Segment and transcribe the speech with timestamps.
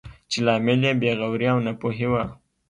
[0.31, 2.23] چې لامل یې بې غوري او ناپوهي وه.